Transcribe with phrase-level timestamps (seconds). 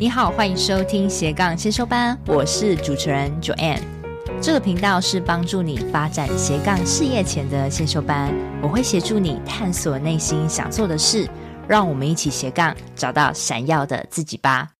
[0.00, 3.82] 你好，欢迎收听斜杠先修班，我是主持人 Joanne。
[4.40, 8.32] 这个频道是帮助你发展斜杠事业前的先修班，
[8.62, 11.28] 我会协助你探索内心想做的事，
[11.68, 14.70] 让我们一起斜杠找到闪耀的自己吧。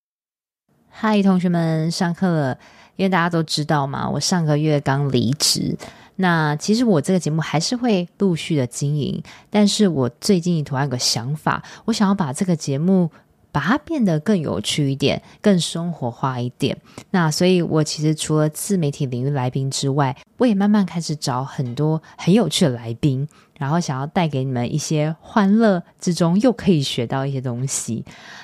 [0.88, 2.58] 嗨，同学们，上课了。
[2.96, 5.76] 因为大家都知道嘛，我上个月刚离职。
[6.16, 13.10] 那其实我这个节目还是会陆续的经营，但是我最近突然有个想法，我想要把这个节目。
[13.52, 16.76] 把它变得更有趣一点，更生活化一点。
[17.10, 23.28] 那所以，我其实除了自媒体领域来宾之外，我也慢慢开始找很多很有趣的来宾，
[23.60, 28.02] 然后想要带给你们一些欢乐之中又可以学到一些东西。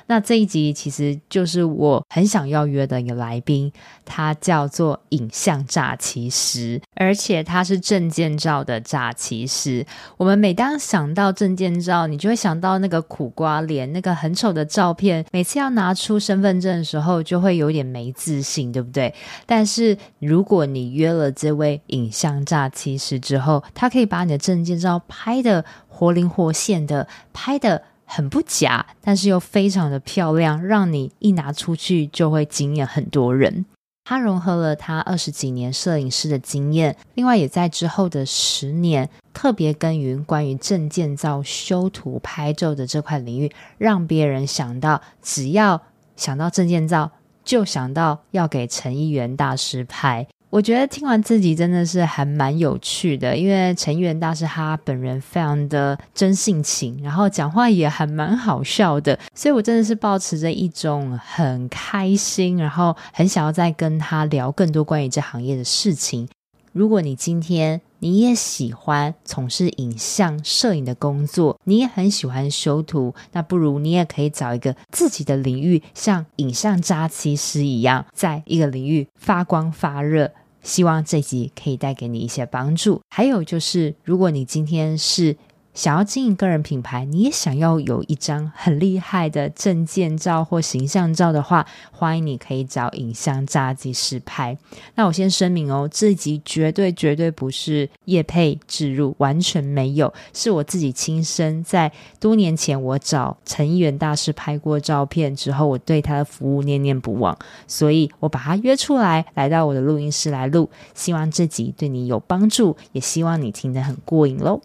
[0.08, 3.72] 那这一集其实就是我很想要约的一个来宾，
[4.04, 9.86] 他叫做影像诈欺师，而且他是证件照的诈欺师。
[10.18, 15.24] 我们每当想到证件照，你就会想到那个苦瓜脸，那个很丑的照片。
[15.32, 19.14] 每次要拿出身份证的时候，就会有点没自信，对不对？
[19.46, 27.82] 但是如果你约了这位影像诈欺师之后，他可以把你的证件照拍的活灵活现的，拍的。
[28.08, 33.66] 很不假，但是又非常的漂亮，让你一拿出去就会惊艳很多人。
[34.04, 45.82] 他融合了他二十几年摄影师的经验，另外也在之后的十年特别耕耘关于证件照修图拍照的这块领域，让别人想到，只要
[46.14, 47.10] 想到证件照，
[47.44, 50.28] 就想到要给陈一元大师拍。
[50.56, 66.26] 我觉得听完自己真的是还蛮有趣的，因为陈元大师他本人非常的真性情，然后讲话也还蛮好笑的，所以我真的是抱持着一种很开心，然后很想要再跟他聊更多关于这行业的事情。
[66.72, 80.32] 如果你今天你也喜欢从事影像摄影的工作，你也很喜欢修图，那不如你也可以找一个自己的领域，像影像诈欺师一样，在一个领域发光发热。
[80.66, 83.00] 希望这集可以带给你一些帮助。
[83.08, 85.36] 还有就是，如果你今天是
[85.76, 94.56] 想要经营个人品牌，你也想要有一张很厉害的证件照或形象照的话，欢迎你可以找影像诈欺师拍。
[94.94, 110.70] 那我先声明哦，这集绝对绝对不是业配置入，完全没有，是我自己亲身在多年前我找陈议员大师拍过照片之后，我对他的服务念念不忘，所以我把他约出来，来到我的录音室来录。
[110.94, 114.62] 希望这集对你有帮助，也希望你听得很过瘾喽。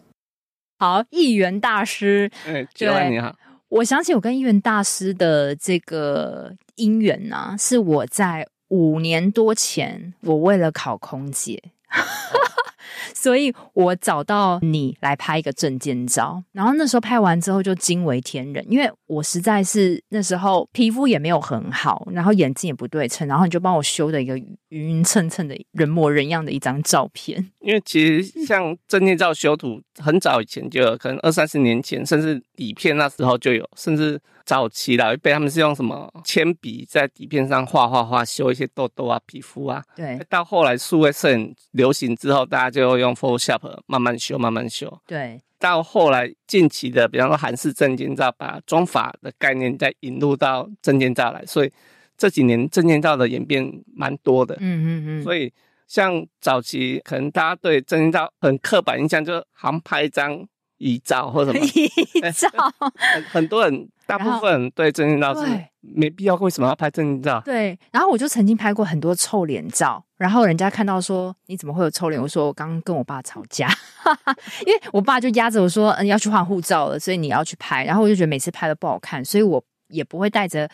[0.82, 3.32] 好，议员大师，哎，各位你好。
[3.68, 11.62] 我想起我跟议员大师的这个姻缘呢、啊，是我在五年多前，我为了考空姐。
[13.14, 27.50] 所以我找到你来拍一个证件照，然后那时候拍完之后就惊为天人，因为我实在是那时候皮肤也没有很好，然后眼睛也不对称，然后你就帮我修的一个匀匀称称的人模人样的一张照片。
[27.60, 34.20] 因为其实像证件照修图，很早以前就有，可能二三十年前，甚至底片那时候就有，甚至。
[34.44, 39.82] 早期老一辈他们是用什么铅笔在底片上画画画，修一些痘痘啊、皮肤啊。
[39.94, 40.18] 对。
[40.28, 45.00] 到后来数位摄影流行之后，大家就用 Photoshop 慢慢修、慢慢修。
[45.06, 45.40] 对。
[45.58, 51.70] 到后来近期的，比方说韩式证件照，把妆法的概念再引入到证件照来，所以
[52.18, 53.64] 这几年证件照的演变
[53.94, 54.56] 蛮多的。
[54.58, 55.22] 嗯嗯嗯。
[55.22, 55.52] 所以
[55.86, 60.44] 像早期可能大家对证件照很刻板印象，就好像拍一张
[60.82, 61.88] 遗照或什么 遗
[62.32, 62.48] 照，
[63.14, 63.88] 很很多人。
[64.04, 65.46] 大部分人对证件照是
[65.80, 67.40] 没必要，为什么要拍证件照？
[67.46, 72.20] 对，然后我就曾经拍过很多臭脸照，然后人家看到说，你怎么会有臭脸？
[72.20, 73.68] 我说我刚跟我爸吵架，
[74.66, 77.84] 因为我爸就压着我说，嗯，要去换护照了，所以你要去拍。
[77.84, 80.68] 然后我就觉得每次拍的不好看，所以我也不会带着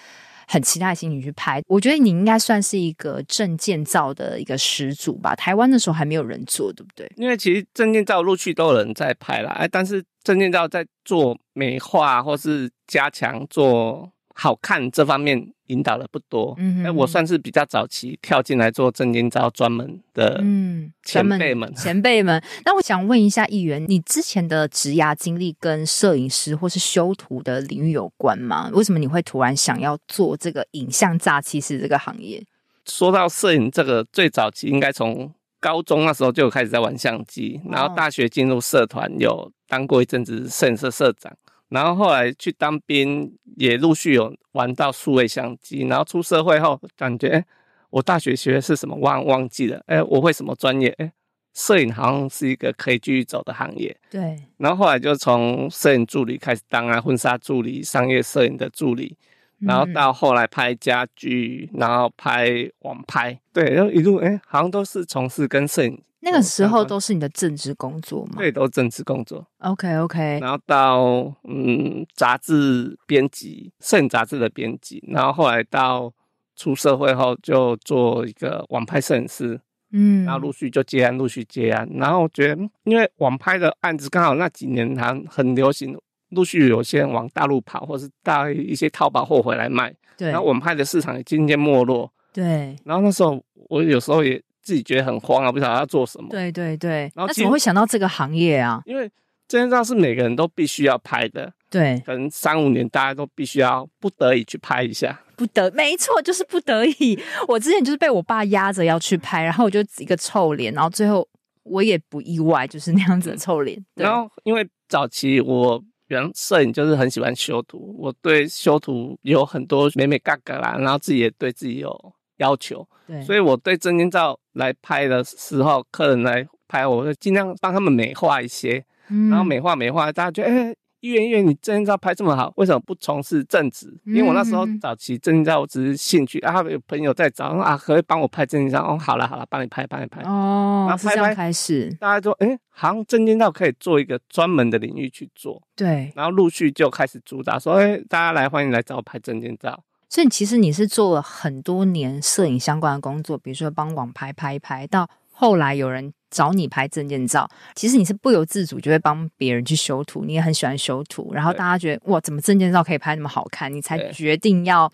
[0.48, 1.62] 很期待的心情去拍。
[1.69, 5.36] 我觉得你应该算是一个证件照的一个始祖吧？
[5.36, 7.09] 台湾那时候还没有人做，对不对？
[7.16, 10.04] 因为其实证件照陆续都有人在拍了，哎，但是。
[10.25, 22.40] 证件照在做美化或是加强做好看这方面引导的不多，嗯，哎，我算是比较早期跳进来做证件照专门的，嗯，前辈们，前辈们。
[22.64, 28.70] 那我想问一下议员，你之前的职涯经历跟摄影师或是修图的领域有关吗？
[28.73, 32.41] 为什么你会突然想要做这个影像诈欺师这个行业？
[32.87, 39.50] 说到摄影这个，最早期应该从高中那时候就开始在玩相机，然后大学进入社团有。
[39.70, 41.31] 当过一阵子摄影社社长，
[41.69, 45.87] 然后后来去当兵，也陆续有玩到数位相机。
[45.87, 47.44] 然后出社会后，感觉哎，
[47.91, 49.82] 我大学学的是什么忘忘记了？
[49.87, 50.88] 哎，我会什么专业？
[50.99, 51.12] 哎，
[51.55, 53.94] 摄影好像是一个可以继续走的行业。
[54.11, 54.37] 对。
[54.56, 59.17] 然后后来就从摄影助理开始当啊，婚纱助理、商业摄影的助理，
[59.60, 62.49] 然后到后来拍家具，然后拍
[62.81, 66.02] 网拍，对，然后一路哎、欸，好像都是从事跟摄影。
[66.20, 68.34] 那个时候都是你的正职工作吗？
[68.38, 69.46] 对，都是正职工作。
[69.58, 70.38] OK OK。
[70.40, 71.00] 然后到
[71.44, 76.12] 嗯杂志编辑，摄影杂志的编辑，然后后来到
[76.56, 79.60] 出社会后就做一个网拍摄影师。
[79.90, 85.99] 嗯，然后陆续就接案，陆续接案，然后我觉得，因为网拍的案子刚好那几年还很流行，
[86.30, 89.94] 陆续有些人往大陆跑，或是带一些淘宝货回来卖。
[90.16, 90.30] 对。
[90.30, 92.12] 然后我们拍的市场也渐渐没落。
[92.32, 92.76] 对。
[92.84, 96.28] 然后那时候我有时候也自己觉得很慌啊，不晓得要做什么。
[96.30, 97.10] 对对对。
[97.14, 98.82] 然后那怎么会想到这个行业啊？
[98.84, 99.10] 因为
[99.46, 101.52] 证件照是每个人都必须要拍的。
[101.70, 102.02] 对。
[102.04, 105.20] 可能三五年大家都必须要不得已去拍一下。
[105.36, 107.16] 不得，没错，就是不得已。
[107.46, 111.26] 我之前就是被我爸压着要去拍，然后我就一个臭脸，然后最后
[111.62, 113.81] 我也不意外，就是那样子的臭脸。
[113.94, 130.66] 然后因为早期我原摄影就是很喜欢修图，我对修图有很多美美嘎嘎啦，然后自己也对自己有要求，对，所以我对证件照来拍的时候，客人来拍，我会尽量帮他们美化一些，嗯、然后美化美化，大家觉得哎。
[130.66, 133.96] 欸议员，议员，你证件照拍这么好，为什么不从事正职？
[134.04, 138.98] 因为我那时候早期证件照，我只是兴趣啊，有朋友在找啊，可以帮我拍证件照哦。
[138.98, 140.86] 好了好了，帮你拍，帮你拍哦。
[140.88, 145.62] 然后拍拍开始，大家说，哎、欸，好像证件照可以做一个专门的领域去做。
[145.76, 149.84] 对，然后陆续就开始主打说，哎、欸，大家来欢迎来找我拍证件照。
[150.10, 155.08] 所以其实你是做了很多年摄影相关的工作，比如说帮网拍拍一拍，到
[155.38, 156.12] 后来有人。
[156.31, 164.93] 找你拍证件照，其实你是不由自主就会帮别人去修图，你也很喜欢修图，然后大家觉得哇，怎么证件照可以拍那么好看，你才决定要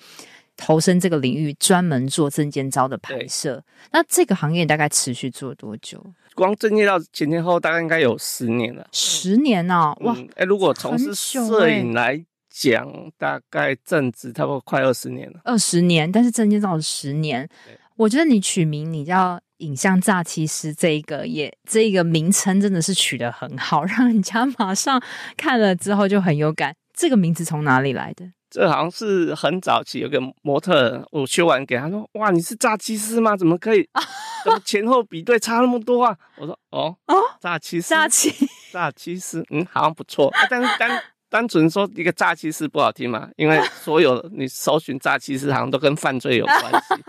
[0.56, 3.61] 投身这个领域，专门做证件照的拍摄。
[3.91, 6.00] 那这个行业大概持续做多久？
[6.37, 8.87] 光证件照前前后大概应该有十年了。
[8.93, 9.99] 十年呢、哦？
[10.02, 10.14] 哇！
[10.37, 12.88] 哎、嗯，如果从事摄影来讲，
[13.19, 15.40] 大概正值差不多快二十年了。
[15.43, 17.49] 二十年，但是证件照十年。
[17.96, 19.41] 我觉得你取名你叫。
[19.58, 25.00] 影像诈欺师这一个也这一个名称真的是取得很好， 让人家马上
[25.37, 26.75] 看了之后就很有感。
[26.93, 28.26] 这个名字从哪里来的？
[28.50, 33.37] 这好像是很早期有个模特，我修完给他说：“哇，你是诈欺师吗？
[33.38, 33.88] 怎么可以？
[34.44, 38.35] 怎么前后比对差那么多啊？”我说：“哦哦，诈欺师，诈欺
[38.73, 40.31] 诈欺师，嗯，好像不错。
[40.50, 47.05] 但是单单纯说一个诈欺师不好听嘛，因为 所有你搜寻诈欺师好像都跟犯罪有关系。”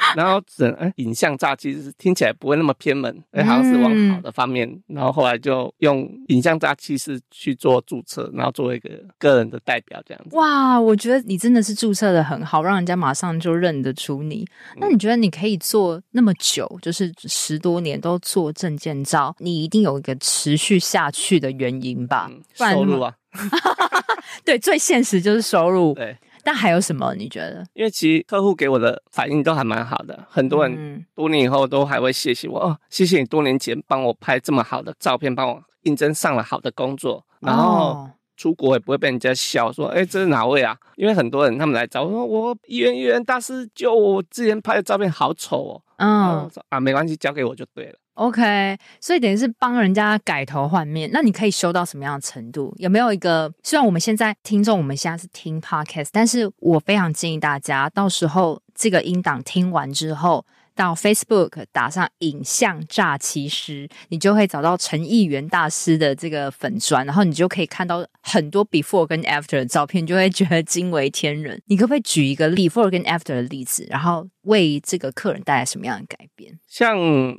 [0.16, 4.68] 然后整哎，影像诈欺师听起来不会那么偏门，哎，好像是往好的方面。
[4.68, 8.88] 嗯、然后后来就用影像诈欺师去做注册，然后作为一个
[9.18, 10.36] 个人的代表这样子。
[10.36, 14.46] 哇，我觉得你真的是注册的很好，让人家马上就认得出你。
[14.78, 22.30] 那你觉得你可以做那么久，就是十多年都做证件照，你一定有一个持续下去的原因吧？
[22.30, 23.14] 嗯、收入啊，
[24.44, 25.94] 对，最现实就是收入。
[25.94, 26.16] 对。
[26.50, 27.14] 那还有什么？
[27.14, 27.64] 你觉得？
[27.74, 40.76] 因为其实客户给我的反应都还蛮好的，很多人多年以后都还会谢谢我，哦，谢谢你多年前帮我拍这么好的照片，帮我应征上了好的工作，然后出国也不会被人家笑说，哎，这是哪位啊？
[40.96, 47.94] 因为很多人他们来找我说，我议员议员大师，就我之前拍的照片好丑哦，嗯，啊，没关系，交给我就对了。
[48.14, 52.74] OK，所以等于是帮人家改头换面，那你可以修到什么样的程度？
[52.76, 53.50] 有没有一个？
[53.62, 60.44] 虽然我们现在听众，我们现在是听 Podcast，但是我非常建议大家，到时候这个音档听完之后，
[60.80, 71.60] 到 Facebook 打上“影像诈欺师”，你就会找到陈议员大师的这个粉砖，然后你就可以看到很多 Before 跟 After 的照片，就会觉得惊为天人。
[71.66, 74.26] 你可不可以举一个 Before 跟 After 的例子，然后？
[74.44, 76.58] 为这个客人带来什么样的改变？
[76.66, 76.96] 像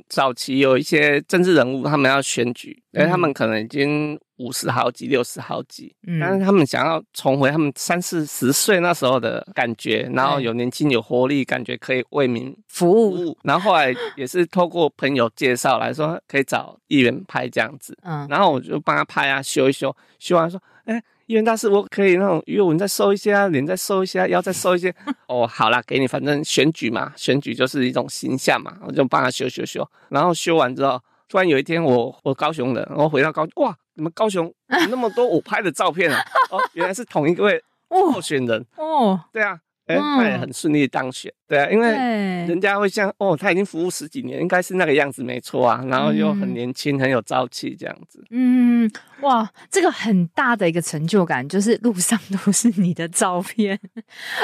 [0.08, 13.36] 早期有一些政治人物，他们要选举，因为他们可能已经五十好几、六十好几，嗯，但是他们想要重回他们三四十岁那时候的感觉，然后有年轻、有活力，感觉可以为民服务。
[13.42, 21.02] 然后后来也是透过朋友介绍来说，可以找议员拍这样子，嗯，然后我就帮他拍啊，修一修，修完说，哎。
[21.26, 24.94] 议员大师，我可以那种鱼尾纹再收一些啊，脸再收一些啊，腰再收一些。
[25.28, 29.88] 哦，好啦，给你，反正选举嘛，选举就是一种形象嘛，我就帮他修修修。
[30.10, 31.00] 然后修完之后，
[31.32, 36.22] 突然有一天我我高雄人，我回到高雄，哇，你们高雄有 那么多我拍的照片啊？
[36.50, 37.58] 哦，原来是同一位
[37.88, 39.58] 候选人哦，对啊。
[39.86, 48.24] 哎，他也很顺利当选，对啊，因为人家会像哦，他已经服务十几年，应该是那个样子没错啊，然后又很年轻，很有朝气这样子。
[48.30, 48.88] 嗯，
[49.22, 53.78] 哇，这个很大的一个成就感，就是路上 都是你的照片，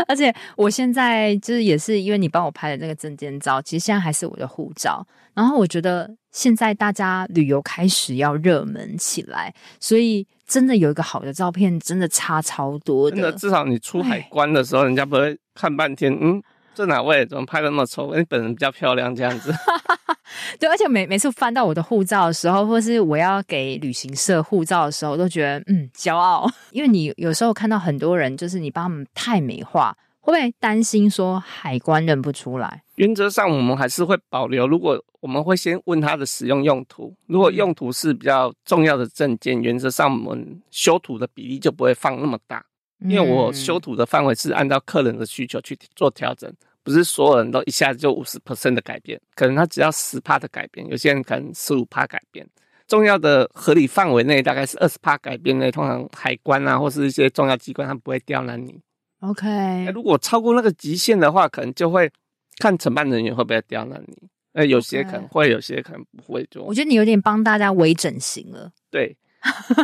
[0.09, 5.07] 而且我现在就是也是因为你帮我拍的那个证件照，其实现在还是我的护照。
[5.35, 10.27] 然后我觉得现在大家旅游开始要热门起来，所以。
[10.49, 13.17] 真的有一个好的照片，真的差超多的。
[13.17, 16.43] 真的，至少你出海关的时候，人家不会看半天，嗯，
[16.75, 17.25] 这哪位？
[17.27, 18.15] 怎么拍的那么丑？
[18.17, 19.55] 你本人比较漂亮，这样子。
[20.59, 29.95] 对，而且每每次翻到我的护照的时候，或是我要给旅行社护照的时候，我都觉得嗯骄傲， 因为你有时候看到很多人，就是你帮他们太美化，
[30.29, 32.83] 会不会担心说海关认不出来？
[32.97, 42.63] 原则上我们还是会保留，如果我们会先问他的使用用途，如果用途是比较重要的证件，原则上我们修图的比例就不会放那么大，
[42.99, 46.53] 因为我修图的范围是按照客人的需求去做调整。
[46.83, 52.47] 不是所有人都一下子就五十 percent 的改变，可能他只要十趴的改变，有些人可能十五趴改变。
[52.87, 58.81] 重要的合理范围内大概是二十趴改变内，通常海关啊或是一些重要机关，他不会刁难你。
[59.21, 62.11] OK，如果超过那个极限的话，可能就会
[62.59, 64.29] 看承办人员会不会刁难你。
[64.53, 66.47] 呃，有些可能会，有些可能不会。
[66.51, 68.71] 做我觉得你有点帮大家微整形了。
[68.91, 69.17] 对，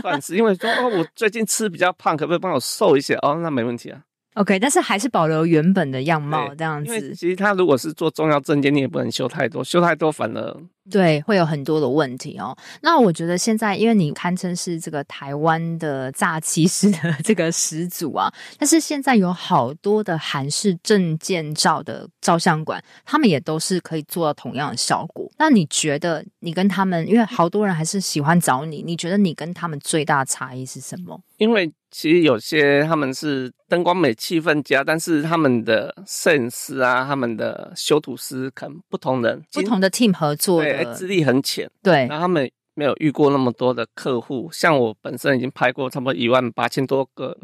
[0.01, 3.15] 算是因为说哦，我最近吃比较胖，可不可以帮我瘦一些？
[3.17, 4.03] 哦，那没问题啊。
[4.35, 7.15] OK，但是还是保留原本的样貌这样子。
[7.15, 10.57] 其实他如果是做重要证件，你也不能修太多，修太多反而。
[10.91, 12.55] 对，会有很多的问题哦。
[12.83, 25.31] 那我觉得现在，因为你堪称是这个台湾的诈欺师的 这个始祖啊，但是现在有好多的韩式证件照的照相馆，他们也都是可以做到同样的效果。
[25.39, 31.19] 那你觉得你跟他们，因为好多人还是喜欢找你，你觉得你跟他们最大的差异是什么？
[31.39, 40.69] 因为其实有些他们是灯光美、气氛佳，但是他们的摄影师啊，他们的修图师可能不同人，不同的 team 合作的。
[40.69, 47.39] 哎，资历很浅，对，然后他们没有遇过那么多的客户，像我本身已经拍过差不多一万八千多个，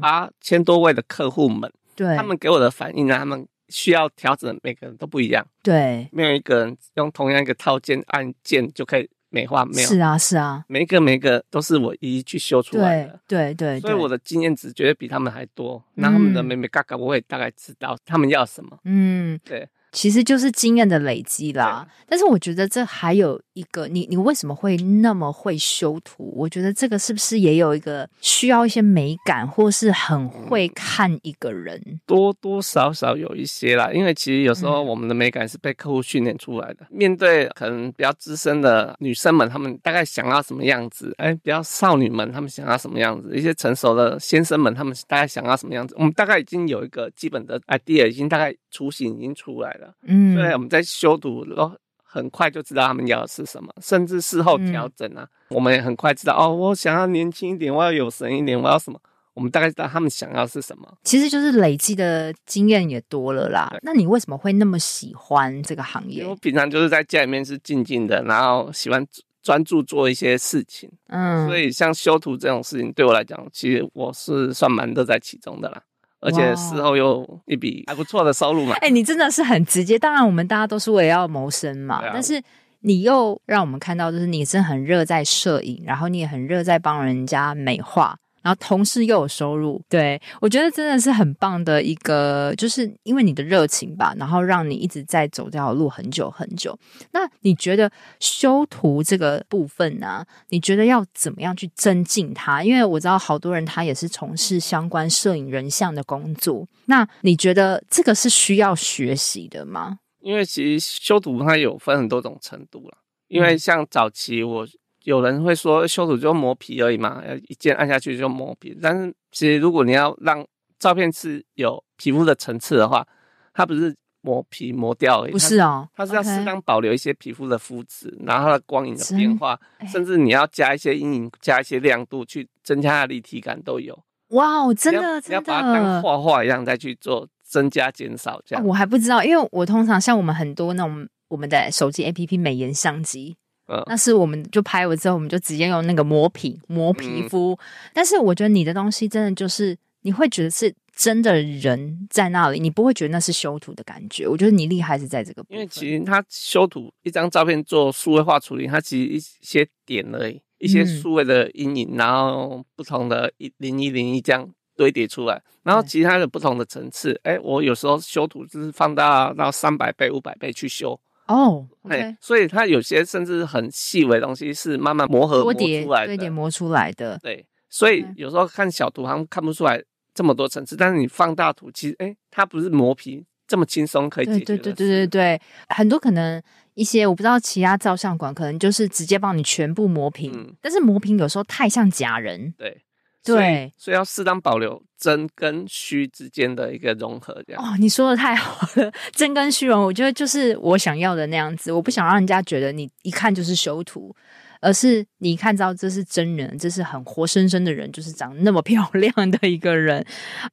[0.00, 19.68] 八千多位的客户们，对，他们给我的反应呢，他们需要调整，每个人都不一样，对，没有一个人用同样一个套件按键就可以美化，没有，是啊，是啊，每一个每一个都是我一一去修出来的，对对，对，所以我的经验值绝对比他们还多，那他们的美美嘎嘎我也大概知道他们要什么，嗯，对。
[19.92, 26.32] 其实就是经验的累积啦，但是我觉得这还有一个，你你为什么会那么会修图？
[26.36, 31.80] 我觉得这个是不是也有一个需要一些美感，或是很会看一个人？
[31.86, 36.86] 嗯，多多少少有一些啦，因为其实有时候我们的美感是被客户训练出来的。
[36.90, 36.98] 嗯。
[36.98, 41.14] 面对可能比较资深的女生们，她们大概想要什么样子？
[41.16, 43.34] 哎，比较少女们，她们想要什么样子？
[43.34, 45.94] 一些成熟的先生们，他们大概想要什么样子？
[45.98, 49.77] 我们大概已经有一个基本的 idea，已经大概雏形已经出来了。
[50.02, 51.70] 嗯，所以，我们在修图都
[52.02, 58.98] 很快就知道他们要的是什么，甚至事后调整啊，嗯、我们也很快知道哦，我想要年轻一点，我要有神一点，我要什么，
[59.34, 60.88] 我们大概知道他们想要是什么。
[61.04, 63.70] 其实就是累积的经验也多了啦。
[63.82, 66.20] 那你为什么会那么喜欢这个行业？
[66.20, 69.06] 因为我平常就是在家里面是静静的，然后喜欢
[69.42, 70.90] 专注做一些事情。
[71.08, 75.82] 嗯，所以像修图这种事情对我来讲，其实我是算蛮乐在其中的啦。
[76.20, 78.74] 而且事后又一笔还不错的收入嘛？
[78.80, 79.98] 哎、欸，你真的是很直接。
[79.98, 81.96] 当然，我们大家都是为了要谋生嘛。
[81.96, 82.42] 啊、但是
[82.80, 88.16] 你又让我们看到，就是你是很热在摄影，然后你也很热在帮人家美化。
[88.42, 96.78] 然后同时又有收入，对，我觉得真的是很棒的一个，就是因为你的热情吧，然后让你一直在走这条路很久很久。
[97.12, 97.90] 那你觉得
[98.20, 100.26] 修图这个部分呢、啊？
[100.50, 102.62] 你觉得要怎么样去增进它？
[102.62, 106.66] 因为我知道好多人他也是从事相关摄影人像的工作。
[106.86, 109.98] 那你觉得这个是需要学习的吗？
[110.20, 112.98] 因为其实修图它有分很多种程度了。
[113.26, 114.66] 因为像早期我。
[115.08, 118.76] 有人会说修图就磨皮而已嘛，一键按下去就磨皮。
[118.82, 120.46] 但是其实如果你要让
[120.78, 123.06] 照片是有皮肤的层次的话，
[123.54, 129.58] 它不是磨皮磨掉而已，不是哦，它是要适当保留一些皮肤的肤质，然后它的光影的变化，
[129.90, 133.98] 甚至你要加一些阴影、加一些亮度去增加它的立体感都有。
[134.32, 138.62] 哇哦，真的，真的，你要把它当画画一样再去做增加减少这样。
[138.62, 143.38] 我还不知道，因为我通常像我们很多那种我们的手机 APP 美颜相机。
[143.68, 147.52] 嗯、那是我们就拍完之后，我们就直接用那个磨皮磨皮肤。
[147.52, 147.58] 嗯、
[147.92, 154.26] 但是我觉得你的东西真的就是你会觉得是真的人在那里，你不会觉得那是修图的感觉。
[154.26, 167.20] 我觉得你厉害是在这个部分，因为其实它修图一张照片做数位化处理，它其实一些点而已，一些数位的阴影，嗯、然后不同的一零一零一这样堆叠出来，然后其他的不同的层次。
[167.22, 170.98] 哎，我有时候修图就是放大到三百倍、五百倍去修。
[171.28, 177.18] 哦，对、oh, 所以它有些甚至很细微的东西是慢慢磨合磨出来的，堆叠磨出来的。
[177.22, 179.82] 对，所以有时候看小图好像看不出来
[180.14, 184.44] 这么多层次，但是你放大图，其实哎，它不是磨皮这么轻松可以解决的。
[184.46, 186.42] 对对对对对对，很多可能
[186.74, 192.54] 一些我不知道其他照相馆可能就是直接帮你全部磨平，嗯但是磨平有时候太像假人。
[192.56, 192.82] 对
[193.24, 197.62] 对所以，所以要适当保留真跟虚之间的一个融合，这样。
[197.62, 201.70] 哦，你说的太好了，真跟虚荣，我觉得就是我想要的那样子。
[201.70, 204.14] 我不想让人家觉得你一看就是修图，
[204.60, 210.04] 而是你看到这是真人，这是很活生生的人，就是长那么 漂亮的一个人。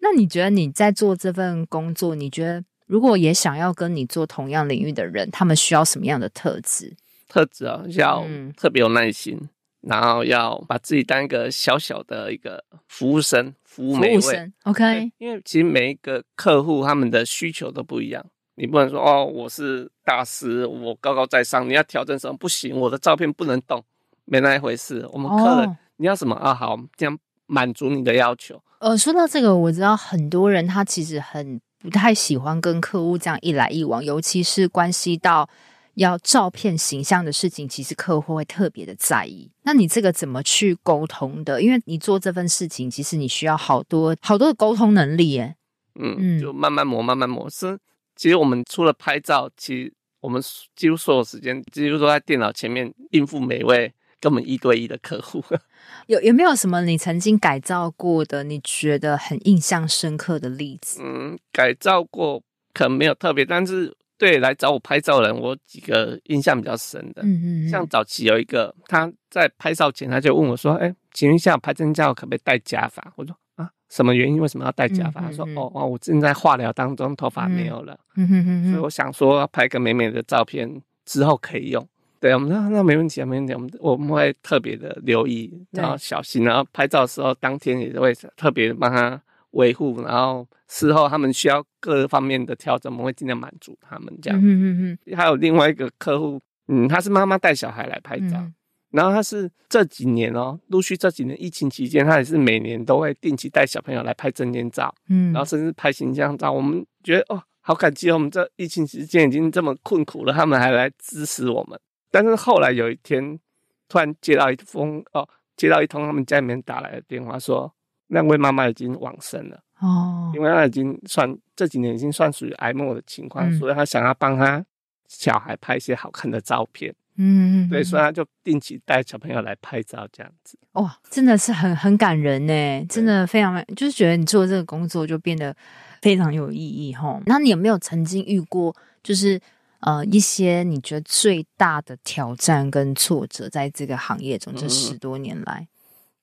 [0.01, 6.93] 那你觉得你在做这份工作，你觉得如果也想要跟你做同样领域的人，他们需要什么样的特质？
[7.27, 9.49] 特质啊，要嗯特别有耐心。
[9.87, 14.51] 然后要把自己当一个小小的一个服务生，服务每一位。
[14.63, 18.25] OK，因为其实每一个客户他们的需求都不一样，
[18.55, 23.83] 你不能说哦，我是大师，我高高在上，你要调整什么不行，我的照片不能动，
[24.25, 25.07] 没那一回事。
[25.11, 26.51] 我们客人、哦、你要什么啊？
[26.51, 27.15] 好，这样
[27.45, 28.59] 满足你的要求。
[28.79, 35.47] 呃，说到这个，我知道很多人他其实很不太喜欢跟客户这样一来一往，尤其是关系到。
[35.95, 39.49] 要照片形象的事情，其实客户会特别的在意。
[39.63, 41.61] 那你这个怎么去沟通的？
[41.61, 45.55] 因为你做这份事情，其实你需要好多好多的沟通能力耶。
[45.97, 47.49] 嗯嗯，就慢慢磨，慢慢磨。
[47.49, 47.77] 是，
[48.15, 50.41] 其实我们除了拍照，其实我们
[50.75, 55.43] 几乎所有时间几乎都在电脑前面应付每位跟我们一对一的客户。
[56.07, 60.99] 有有没有什么你曾经改造过的，你觉得很印象深刻的例子？
[61.01, 63.95] 嗯，改造过可能没有特别，但是。
[64.17, 74.39] 对，来找我拍照的人，我几个印象比较深的，嗯嗯，像早期有一个，他在拍照前他就问我说：“哎，请问一下，拍真照可不可以戴假发？”我说：“啊，什么原因？
[74.41, 81.85] 为什么要戴假发？”他说：“哦哦，我正在化疗当中，头发没有了，嗯哼哼，所以我想说要拍个美美的照片之后可以用。”
[82.21, 89.21] 对，我们说那没问题啊，没问题，我们我们会特别的留意，然后小心，然后拍照的时候当天也会特别帮他
[89.55, 90.47] 维护，然后。
[90.67, 94.39] 事后他们需要各方面的调整，我们会尽量满足他们这样。
[94.39, 95.15] 嗯嗯嗯。
[95.15, 98.53] 还有另外一个客户，嗯，他是妈妈带小孩来拍照，嗯、
[98.89, 106.51] 然后他是这几年哦，陆续这几年疫情期间，他也是每年都会定期带小朋友来拍证件照，嗯，然后甚至拍形象照。
[106.51, 111.79] 我们觉得哦，好感激哦，我们这疫情期间已经这么困苦了，他们还来支持我们。
[112.09, 113.39] 但是后来有一天，
[113.87, 117.71] 突然接到一封哦，接到一通他们家里面打来的电话，说
[118.07, 119.61] 那位妈妈已经往生了。
[119.79, 124.65] 哦，因为她已经算这几年已经算属于癌末的情况，嗯、所以她想要帮她
[125.07, 126.93] 小孩拍一些好看的照片。
[127.17, 130.59] 嗯，对，所以他就定期带小朋友来拍照，这样子。
[130.73, 135.55] 哇，真的是很很感人呢，真的非常，就是觉得你做这个工作就变得
[136.01, 137.17] 非常有意义哈。
[137.25, 139.39] 那你有没有曾经遇过，就是
[139.79, 145.65] 呃一些你觉得最大的挑战跟挫折，在这个行业中这十多年来，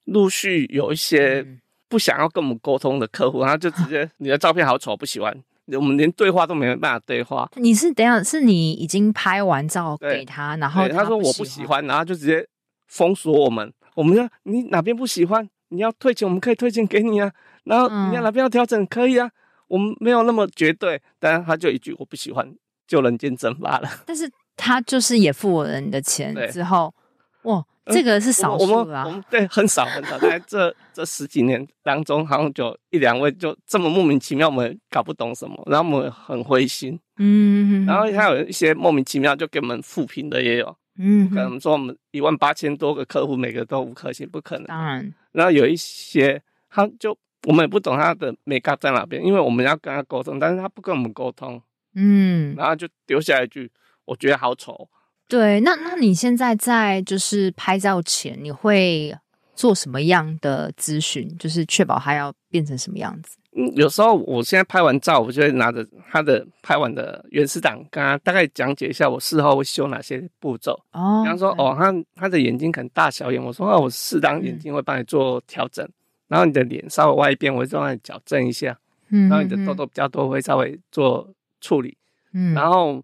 [0.05, 1.59] 嗯、陆续有一些、嗯。
[1.93, 5.31] 不想要跟我们沟通的客户，然后就直接你的照片好丑，不喜欢，
[5.67, 7.47] 我们连对话都没有办法对话。
[7.57, 12.43] 你是等下是你已经拍完照给他，然后他，他说我不喜欢，然后就直接
[12.87, 13.71] 封锁我们。
[13.93, 17.31] 我们说你哪边不喜欢，你要退钱，我们可以退钱给你啊。
[17.65, 19.29] 然后你要哪边要调整，可以啊。
[19.67, 22.51] 我们没有那么绝对，但是他就一句我不喜欢，
[22.87, 23.87] 就人间蒸发了。
[24.03, 24.27] 但是
[24.57, 26.93] 他就是也付了你的钱之后，哇。
[27.87, 47.17] 这个是少数啊，我们对很少很少，在这这十几年当中，好像就一两位就这么莫名其妙，我们搞不懂什么，然后我们很灰心，嗯，然后还有一些莫名其妙就给我们负评的也有，嗯，可能说我们一万八千多个客户，每个都五颗星，不可能，当然，然后有一些他就
[47.47, 51.61] 我们也不懂他的美感在哪边，因为我们要跟他沟通，但是他不跟我们沟通，
[51.95, 53.69] 嗯，然后就丢下一句，
[54.05, 54.87] 我觉得好丑。
[55.33, 59.11] 对，那那你现在在就是拍照前，你会
[59.55, 61.27] 做什么样的咨询？
[61.39, 63.35] 就是确保它要变成什么样子？
[63.53, 70.79] 嗯，有时候我现在拍完照，我就会拿着他的拍完的原始档，跟他大概讲解一下我事后会修哪些步骤。
[70.91, 75.93] 哦，比方说，哦，他他的眼睛可能大小眼，我说哦，我适当眼睛会帮你做调整，嗯、
[76.27, 78.77] 然后你的脸稍微歪一边，我会帮你矫正一下。
[79.09, 81.27] 嗯，然后你的痘痘比较多，我会稍微做
[81.59, 81.97] 处理。
[82.33, 83.01] 嗯，然后。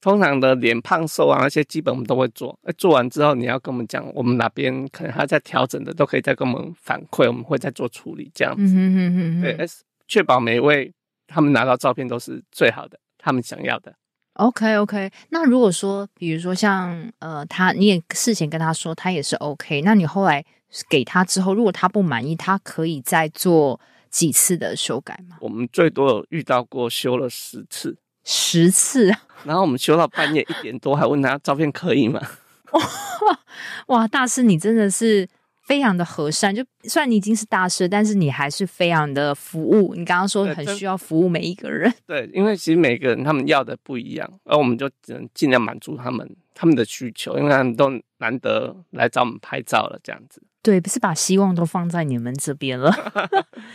[0.00, 2.58] 通常的脸胖瘦啊，那些基本我们都会做。
[2.76, 8.62] 做完之后，你要跟我们讲，我们哪边可能还在调整的，都可以再跟我们反馈，我们会再做处理，这样子。
[8.62, 9.66] 嗯哼哼哼哼对，
[10.06, 10.92] 确保每一位
[11.26, 13.92] 他们拿到照片都是最好的，他们想要的。
[14.34, 15.10] OK OK。
[15.30, 20.44] 那如果说，比如说像呃，他你也事前跟他说他也是 OK，那你后来
[20.88, 23.80] 给他之后，如果他不满意，他可以再做
[24.10, 25.38] 几次的修改吗？
[25.40, 27.98] 我们最多有遇到过修了十次。
[28.30, 29.10] 十次，
[29.44, 32.20] 然后我们修到半夜一点多，还问他照片可以吗？
[32.72, 33.40] 哇
[33.86, 35.26] 哇，大师，你真的是
[35.62, 36.54] 非常的和善。
[36.54, 39.94] 就算你已经是大师，但是你还是非常的服务。
[39.94, 50.42] 你刚刚说很需要服务每一个人， 对，因为其实每个人他们要的不一样，而我们就只能尽量满足他们他们的需求，因为他们都难得来找我们拍照了，这样子。
[50.60, 52.92] 对，不是把希望都放在你们这边了，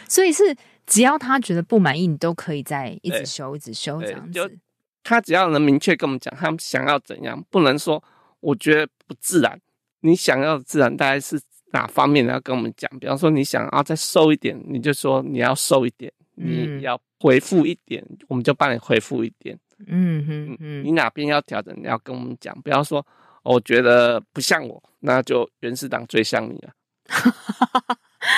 [0.07, 0.55] 所以是
[0.85, 4.59] 只要他觉得不满意，你都可以再一直修，一直修这样子。
[5.03, 8.01] 他只要能明确跟我们讲，他们想要怎样，不能说
[8.39, 9.59] 我觉得不自然。
[9.99, 11.39] 你想要自然大概是
[11.71, 12.33] 哪方面的？
[12.33, 12.89] 要跟我们讲。
[12.99, 19.57] 比方说你想要再瘦一点，你就说你要瘦一点，嗯、你要回复一点，我们就帮你回复一点。
[19.87, 22.53] 嗯哼嗯，你哪边要调整，你要跟我们讲。
[22.61, 23.05] 不要说
[23.43, 26.73] 我觉得不像我，那就原始档最像你了。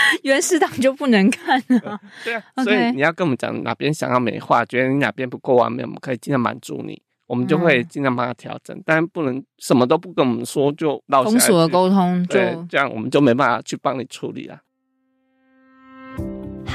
[0.24, 14.60] 原始档就不能看了，对啊所以你要跟我们讲哪边想要美化，觉得你哪边不够完美，我们可以尽量满足你，我们就会尽量帮他调整，嗯，但不能什么都不跟我们说就封锁沟通，对，这样我们就没办法去帮你处理了。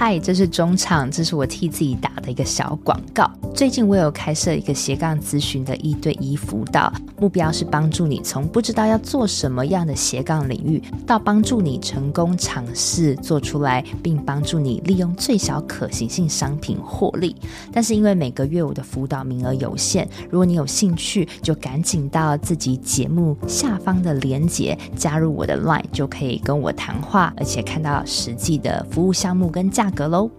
[0.03, 3.31] 嗨，这是中场，这是我替自己打的一个小广告。
[3.55, 17.37] 最近我有开设一个斜杠咨询的一对一辅导，目标是帮助你从不知道要做什么样的斜杠领域，到帮助你成功尝试做出来，并帮助你利用最小可行性商品获利。
[17.71, 30.31] 但是因为每个月我的辅导名额有限，如果你有兴趣，就赶紧到自己节目下方的链接加入我的 Line，就可以跟我谈话，而且看到实际的服务项目跟价格喽，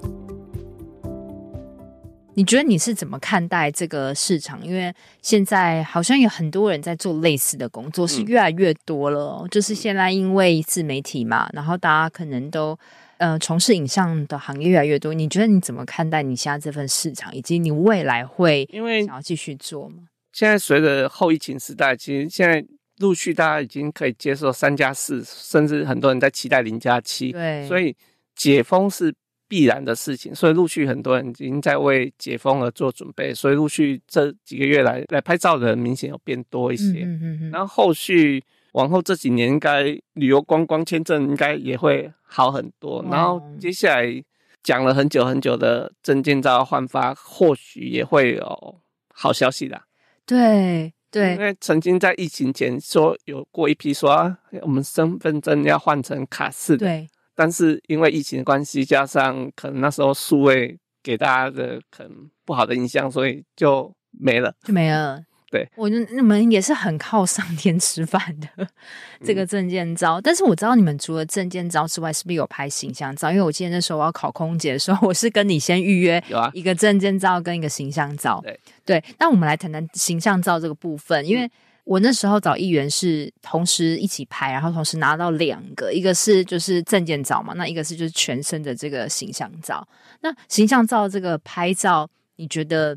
[2.33, 4.65] 你觉得你是怎么看待这个市场？
[4.65, 9.41] 因为现在好像有很多人在做类似的工作，是越来越多了。
[9.41, 12.77] 嗯、就是现在因为自媒体嘛，然后大家可能都
[13.17, 15.13] 呃从事影像的行业越来越多。
[15.13, 20.03] 你觉得你怎么看待你现在这份市场，以及你未来会因为想要继续做吗？
[20.31, 22.65] 现在随着后疫情时代，其实现在
[22.99, 27.33] 陆续大家已经可以接受三加四，甚至很多人在期待零加七。
[27.33, 27.93] 对，所以
[28.35, 29.13] 解封是。
[29.51, 37.01] 必然的事情，所以陆续很多人已经在为解封而做准备，所以陆续这几个月来来拍照的人明显有变多一些。
[37.03, 37.51] 嗯嗯嗯。
[37.51, 39.83] 然后后续往后这几年，应该
[40.13, 43.05] 旅游观光签证应该也会好很多。
[43.11, 44.23] 然后接下来
[44.63, 48.79] 讲了很久很久的证件照换发，或许也会有
[49.13, 49.81] 好消息的。
[50.25, 56.85] 对对，因为曾经在疫情前说有过一批说，啊，我们身份证要换成卡式的。
[56.85, 57.09] 对。
[57.41, 65.19] 但是因为疫情的关系，加上可能那时候数位给大家的可能不好的印象，所以就没了，就没了。
[65.49, 68.67] 对，我你们也是很靠上天吃饭的
[69.25, 70.21] 这个证件照，嗯。
[70.23, 73.31] 但是我知道你们除了证件照之外，是不是有拍形象照？
[73.31, 78.39] 因为我记得那时候我要考空姐的时候，我是跟你先预约有啊一个证件照跟一个形象照。
[78.43, 81.49] 对对，那我们来谈谈形象照这个部分，因为。
[81.83, 89.85] 我那时候找议员是同时一起拍，然后同时拿到两个，一个是就是证件照嘛，那一个是就是全身的这个形象照。
[90.21, 92.95] 那形象照这个拍照，你觉得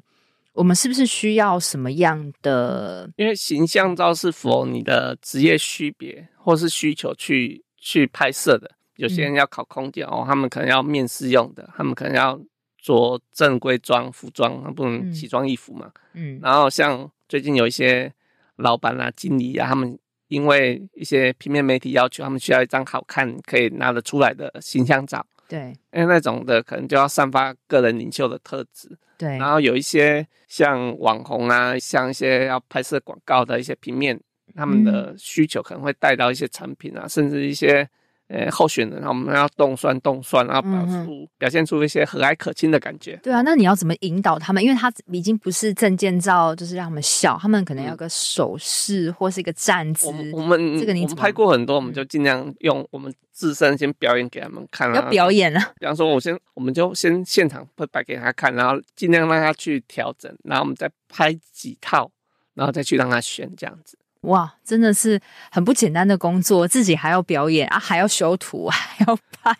[0.52, 3.10] 我们是不是需要什么样的？
[3.16, 8.70] 因为形象照是符合你的职业区别或是需求去去拍摄的。
[8.96, 12.38] 有些人要考空姐哦，他们可能要面试用的，他们可能要
[12.82, 15.90] 着正规装服装，他不能奇装异服嘛。
[16.12, 18.12] 嗯，然后像最近有一些。
[18.56, 25.24] 老板啊，经理啊，他们因为一些平面媒体要求，他们需要一张好看、可以拿得出来的形象照。
[25.48, 28.88] 对，因为那种的可能就要散发个人领袖的特质。
[29.16, 34.18] 对，然后有一些像网红啊，像一些要拍摄广告的一些平面，
[34.54, 37.88] 他们的需求可能会带到一些产品啊，嗯、甚至一些。
[38.28, 43.16] 呃，候选人，然后我们要动算动算，然后表出表现出一些和蔼可亲的感觉。
[43.22, 44.64] 对啊，那你要怎么引导他们？
[44.64, 50.08] 因为他已经不是证件照，就是让他们笑，他们可能要个手势或是一个站姿。
[50.32, 54.92] 我们这个你我们拍过很多，我们就尽量用我们自身先表演给他们看。
[54.94, 55.72] 要表演啊！
[55.78, 62.10] 比方说，我先我们就先现场会摆给他看，然后尽量让他去调整，然后我们再拍几套，
[62.54, 63.98] 然后再去让他选这样子。
[64.24, 69.54] 哇，真的是很不简单的工作，自己还要表演啊，还要修图， 还要拍，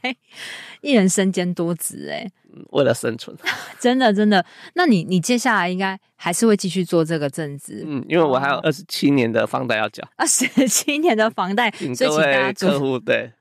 [0.81, 2.31] 一人身兼多职哎。
[2.71, 3.37] 为了生存，
[3.81, 4.45] 真的真的。
[4.75, 7.83] 那你你接下来应该还是会继续做这个正职？
[7.85, 10.09] 嗯，因为我还有二十七年的房贷要缴。
[10.17, 13.33] 二十七年的房贷，所以请大家客户对，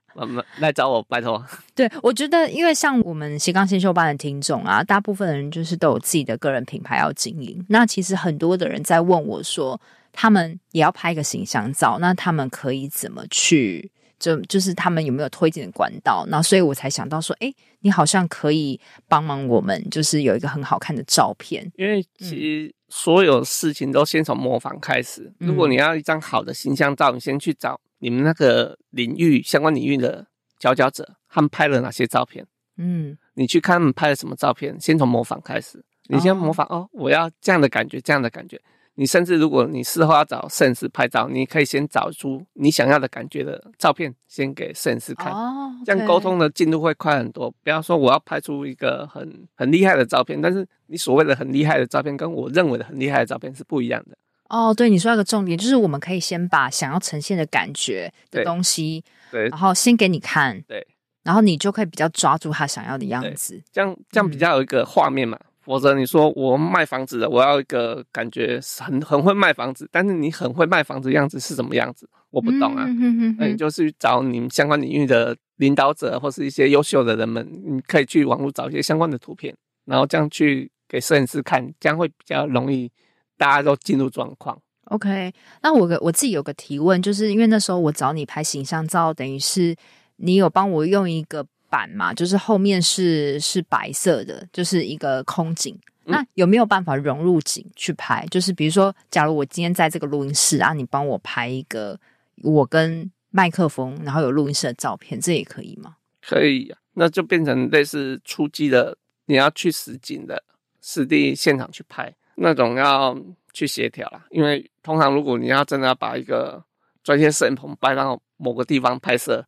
[0.58, 1.40] 来找我，拜托。
[1.76, 7.64] 对，我觉得，因为像我们斜杠先修班的听众啊，大部分的人就是都有自己的个人品牌要经营。
[7.68, 9.80] 那其实很多的人在问我说。
[10.14, 13.90] 他们也要拍一个形象照，那他们可以怎么去？
[14.16, 16.24] 就就是他们有没有推荐的管道？
[16.28, 21.70] 那，所以我才想到说，哎，你好像可以帮忙我们，就是有一个很好看的照片。
[21.76, 25.30] 因为其实所有事情都先从模仿开始。
[25.40, 30.24] 嗯、如果你要一张好的形象照，你先去找你们那个领域相关领域的
[30.58, 32.46] 佼佼者，他们拍了哪些照片？
[32.78, 35.84] 嗯，你去看他们拍了什么照片，先从模仿开始。
[36.06, 38.58] 你先模仿哦，哦，我要这样的感觉，这样的感觉。
[38.96, 45.32] 你甚至如果你事后要找摄影师拍照，你可以先找出你想要的感觉的照片，先给摄影师看。
[45.32, 47.50] 哦，okay，这样沟通的进度会快很多。
[47.62, 54.16] 不要说我要拍出一个很很厉害的照片，但是你所谓的很厉害的照片，跟我认为的很厉害的照片是不一样的。
[54.48, 59.02] 哦，对，你说一个重点就是我们可以先把想要呈现的感觉的东西，
[59.32, 60.86] 对，然后先给你看，对，
[61.24, 65.36] 然后你就可以比较抓住他想要的样子，这样这样比较有一个画面嘛。
[65.40, 72.08] 嗯否则你说我卖房子的，我要一个感觉很很会卖房子，但是你很会卖房子的样子是什么样子？
[72.30, 72.84] 我不懂啊。
[72.86, 82.90] 嗯、那你就是去找你们相关领域的领导者或是一些优秀的人们，你可以去网络找一些相关的图片，然后这样去给摄影师看，这样会比较容易
[83.38, 84.58] 大家都进入状况。
[84.86, 89.74] OK，那我个我自己有个提问，就是因为那时候我找你拍形象照，等于是
[90.16, 91.46] 你有帮我用一个。
[91.74, 95.76] 板嘛，就是后面是是白色的，就是一个空景。
[96.04, 98.24] 那有没有办法融入景去拍？
[98.30, 101.98] 就是比如说，假如我今天在这个录音室啊，你帮我拍一个
[102.44, 105.96] 我跟麦克风，然后有录音室的照片，这也可以吗？
[106.22, 110.40] 可以啊，那就变成类似出击的，你要去实景的
[110.80, 113.18] 实地现场去拍，那种要
[113.52, 114.24] 去协调啦。
[114.30, 116.62] 因为通常如果你要真的要把一个
[117.02, 119.44] 专业摄影棚搬到某个地方拍摄。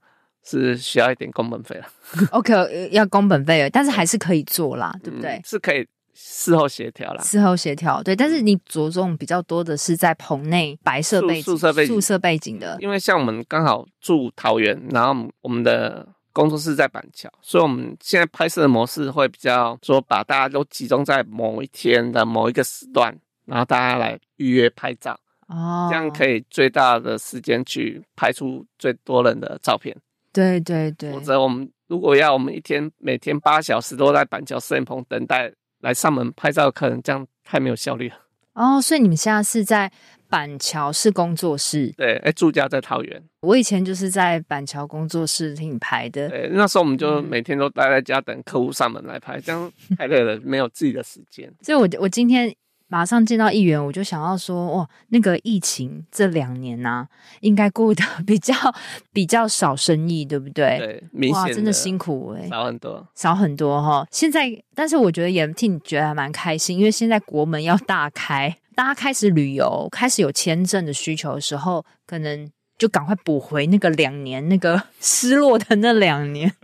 [0.49, 1.87] 是需要一点工本费了
[2.31, 5.33] ，OK，要工本费，但是还是可以做啦， 对不对？
[5.33, 8.15] 嗯、是可以事后协调啦，事后协调，对。
[8.15, 23.13] 但是你着重比较多的是在棚内白色背景、宿舍背景、宿舍背景的，因为像我们刚好住桃园，然后我们的工作室在板桥，所以我们现在拍摄的模式会比较说把大家都集中在某一天的某一个时段，
[23.47, 29.95] 然后大家来预约拍照，哦，这样可以最大的时间去拍出最多人的照片。
[30.37, 38.17] 对对对，否则我们如果要我们一天每天八小时都在板桥摄影棚等待来上门拍照的客人，这样太没有效率了。
[38.53, 39.91] 哦，所以你们现在是在
[40.29, 41.93] 板桥是工作室？
[41.97, 43.23] 对，哎，住家在桃园。
[43.41, 46.29] 我以前就是在板桥工作室替你拍的。
[46.29, 51.51] 对，那时候我们就每天都待在家等客户上门来拍，嗯、这样太累了，没有自己的时间。
[51.63, 52.55] 所以我我今天。
[52.89, 57.09] 马上见到议员，我就想要说，哇，那个疫情这两年呐、啊，
[57.41, 58.55] 应该过得 比较
[59.13, 60.79] 比较少生意，对不对？
[60.79, 64.07] 对，明显哇，真的辛苦哎、欸，少很多，少很多哈。
[64.11, 76.55] 现在，但是我觉得也替你觉得还蛮开心，因为现在国门要大开，大家开始旅游，开始有签证的需求的时候，可能就赶快补回那个两年那个 失落的那两年，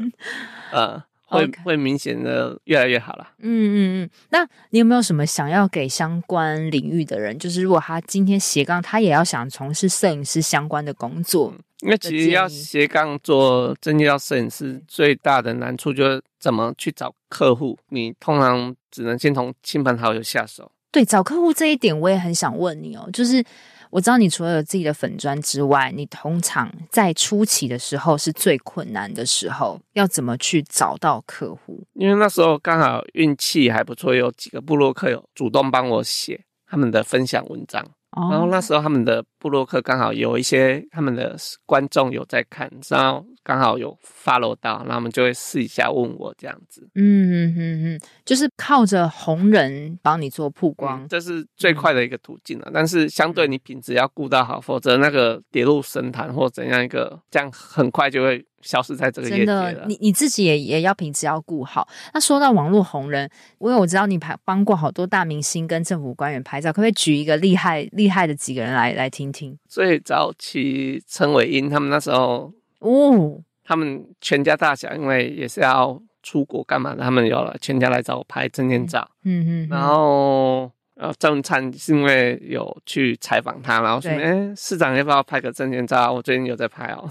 [0.73, 1.03] 呃。
[1.33, 3.27] 会会明显的越来越好了。
[3.39, 7.39] 嗯嗯嗯，那你有没有什么想要给相关领域的人？
[7.39, 17.79] 就是如果他今天斜杠，他也要想从事摄影师相关的工作，嗯、因为其实要斜杠做真正要摄影师，最大的难处就是怎么去找客户。
[17.89, 20.71] 你通常只能先从亲朋好友下手。
[20.91, 23.43] 对，找客户这一点我也很想问你哦，就是。
[23.93, 31.85] 我知道你除了有自己的粉砖之外，你通常在初期的时候是最困难的时候，要怎么去找到客户？
[31.93, 43.27] 因为那时候刚好运气还不错，有几个部落客有主动帮我写他们的分享文章，哦、然后那时候他们的部落客刚好有一些他们的观众有在看，然后。
[43.45, 46.89] 刚好有 follow 到，那我们就会试一下问我这样子。
[46.95, 52.71] 嗯嗯嗯嗯，就是靠着红人帮你做曝光，嗯，这是最快的一个途径了。
[52.73, 59.29] 但是相对你品质要顾到好，否则那个跌入神坛或怎样一个，这样很快就会消失在这个。
[59.29, 61.89] 真的，你你自己也也要品质要顾好。
[62.15, 63.29] 那说到网络红人，
[63.59, 69.59] 因为我知道你拍帮过好多大明星跟政府官员拍照，可不可以举一个厉害厉害的几个人来来听听？
[69.69, 72.53] 最早期陈伟英他们那时候。
[72.83, 79.09] 哦，他们全家大小，因为也是要出国干嘛的，他们有了全家来找我拍证件照。
[79.25, 86.13] 嗯嗯，然后呃，郑文灿是因为有去采访他，然后说，哎、欸，市长要不要拍个证件照？
[86.13, 87.09] 我最近有在拍哦。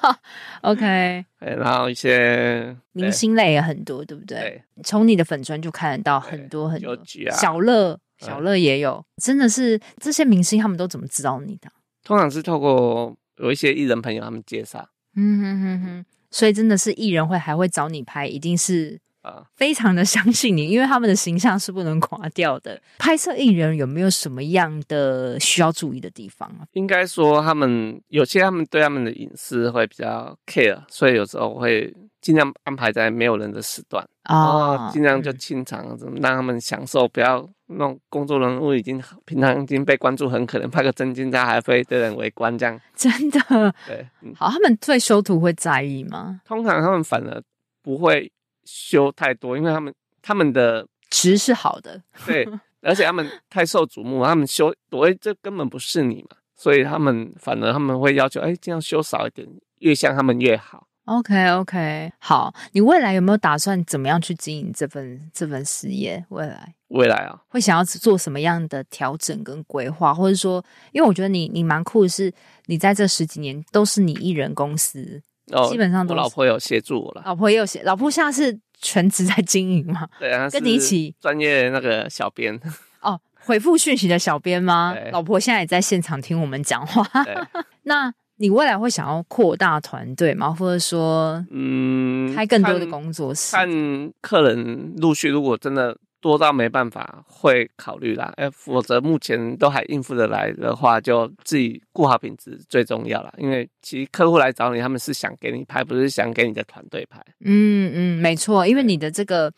[0.62, 4.62] OK， 然后一些明星类也很多，对不对？
[4.84, 6.92] 从你的粉专就看得到很多很多。
[6.92, 6.98] 啊、
[7.32, 11.70] 小乐，小乐也有，嗯、真的是这些明星他们都怎么知道你的？
[12.04, 14.88] 通常是透过有一些艺人朋友他们介绍。
[15.16, 22.80] 嗯哼哼哼，所以真的是艺人会还会找你拍，一定是啊，非常的 相信你，因为他们的形象是不能垮掉的。
[22.98, 26.68] 拍摄艺人有没有什么样的需要注意的地方啊？
[26.72, 34.06] 应该说他们有些他们对他们的隐私会比较 care，所以有时候会尽量安排在没有人的时段。
[34.28, 42.80] 哦，尽量就清场，嗯、让他们享受，不要那种工作人物已经平常已经被关注，很可能拍个证件照还会被人围观这样。
[42.96, 46.40] 真的，对，嗯、好，他们对修图会在意吗？
[46.44, 47.42] 通常他们反而
[47.82, 48.30] 不会
[48.64, 52.48] 修太多，因为他们他们的值是好的，对，
[52.82, 59.46] 而且他们太受瞩目，他们修，所以这根本不是你嘛，所以他们反而他们会要求，哎，尽量修少一点，
[59.78, 60.86] 越像他们越好。
[61.06, 66.24] OK OK，好，你未来有没有打算怎么样去经营这份这份事业？
[66.30, 72.32] 未来未来啊，会想要做什么样的调整跟规划，或者说，因为我觉得你你蛮酷的是，
[72.66, 80.08] 你在这十几年都是你一人公司，哦，基本上我老婆有协助我了，老婆也有协，老婆现在是全职在经营嘛？
[80.18, 82.60] 对啊，跟你一起专业那个小编
[83.00, 84.92] 哦，回复讯息的小编吗？
[85.12, 87.36] 老婆现在也在现场听我们讲话，对
[87.84, 88.12] 那。
[88.38, 90.50] 你未来会想要扩大团队吗？
[90.50, 93.56] 或者说，嗯，开更多的工作室？
[93.56, 98.32] 看，看客人陆续，如果真的多到没办法，会考虑啦。
[98.36, 103.32] 哎，否则目前都还应付得来的话，就自己顾好品质最重要啦。
[103.38, 107.18] 因为其实客户来找你，他们是想给你拍，不是想给你的团队拍。
[107.40, 109.52] 嗯嗯，没错，因为你的这个，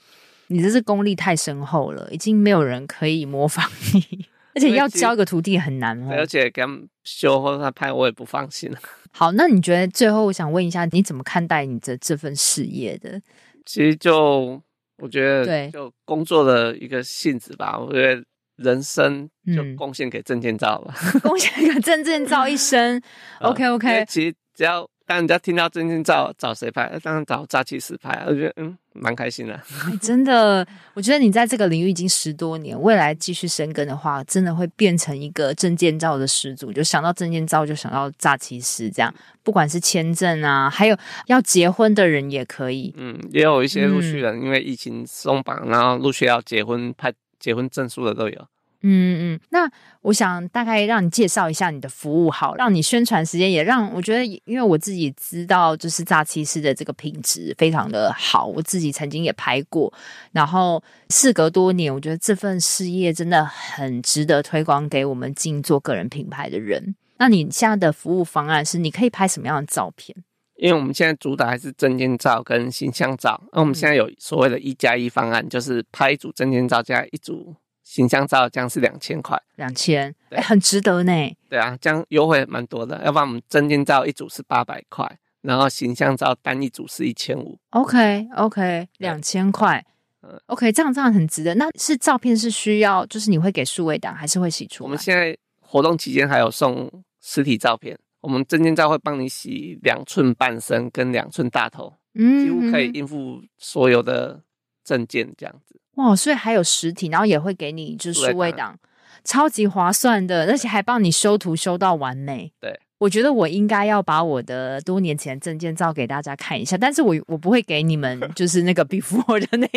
[0.49, 4.27] 你的这功力太深厚了，已经没有人可以模仿你。
[4.59, 8.71] 而且要教一个徒弟很难哦，而且给他们修或者他拍，我也不放心。
[9.13, 13.21] 好，那你觉得最后我想问一下，你怎么看待你的这份事业的？
[13.65, 14.61] 其实就
[14.99, 17.79] 我觉得，对，就工作的一个性质吧。
[17.79, 18.23] 我觉得
[18.57, 23.01] 人生就贡献给证件照吧， 贡献给证件照一生。
[23.41, 24.89] OK OK，其实只要。
[25.09, 26.87] 当人家听到证件照找谁拍？
[27.03, 28.23] 当然找诈欺师拍。
[28.27, 29.55] 我觉得嗯，蛮开心的。
[29.55, 36.71] 欸，真的，我觉得你在这个领域已经十多年，未来继续深耕的话，真的会变成一个证件照的始祖。
[36.71, 39.13] 就想到证件照，就想到诈欺师这样。
[39.43, 42.95] 不管是签证啊，还有要结婚的人也可以。
[42.99, 48.47] 嗯，也有一些陆续人因为疫情松绑，嗯、然后陆续要结婚拍结婚证书的都有。
[48.83, 49.69] 嗯嗯，那
[50.03, 59.93] 我想大概让你介绍一下你的服务，好，让你宣传时间也让我觉得，因为我自己知道，就是诈欺师的这个品质非常的好，我自己曾经也拍过，
[60.31, 66.95] 然后事隔多年，我觉得这份事业真的很值得推广给我们进做个人品牌的人。
[67.19, 70.17] 那你现在的服务方案是，你可以拍什么样的照片？
[70.55, 77.57] 因为我们现在主打还是证件照跟形象照，那我们现在有所谓的一加一方案，就是拍一组证件照加一组。
[77.89, 81.13] 形象照这样是两千块，两千，哎，很值得呢。
[81.49, 83.03] 对啊，这样优惠蛮多的。
[83.03, 87.59] 要不然我们证件照一组是八百块，然后形象照单一组是一千五。
[87.71, 89.83] OK，OK，两千块。
[90.21, 91.55] 嗯，OK，这样这样很值得。
[91.55, 94.85] 那是照片是需要，就是你会给数位档，还是会洗出？
[94.85, 104.43] 我们现在活动期间还有送实体照片，我们证件照会帮你洗两寸半身跟两寸大头，嗯，几乎可以应付所有的
[104.85, 105.81] 证件这样子。
[105.99, 108.79] 哇，所以还有实体，然后也会给你就是数位档，
[109.25, 112.53] 超级划算的，而且还帮你修图修到完美。
[112.61, 112.81] 对。
[112.99, 119.69] 我觉得我应该要把我的多年前证件照给大家看一下，但是我我不会给你们， 就是那个 before 的那，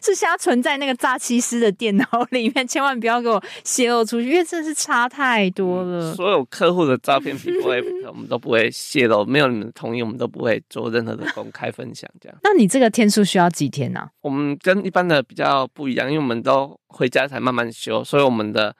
[0.00, 6.14] 是现在存在那个诈欺师的电脑里面，千万不要给我泄露出去，因为真的是差太多了。
[6.14, 12.08] 所有客户的照片 before 我们都不会泄露，没有你们的同意，我们都不会做任何的公开分享。
[12.20, 14.00] 这样，那你这个天数需要几天呢？
[14.00, 14.10] 啊？
[14.20, 18.76] 我们跟一般的比较不一样，因为我们都回家才慢慢修，所以我们的。